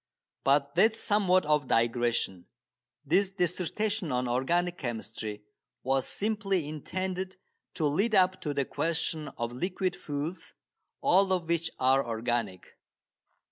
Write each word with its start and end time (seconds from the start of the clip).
But 0.43 0.73
that 0.73 0.93
is 0.93 0.99
somewhat 0.99 1.45
of 1.45 1.65
a 1.65 1.67
digression. 1.67 2.47
This 3.05 3.29
dissertation 3.29 4.11
on 4.11 4.27
organic 4.27 4.79
chemistry 4.79 5.43
was 5.83 6.07
simply 6.07 6.67
intended 6.67 7.35
to 7.75 7.85
lead 7.85 8.15
up 8.15 8.41
to 8.41 8.51
the 8.55 8.65
question 8.65 9.27
of 9.37 9.53
liquid 9.53 9.95
fuels, 9.95 10.53
all 11.01 11.31
of 11.31 11.47
which 11.47 11.69
are 11.77 12.03
organic. 12.03 12.79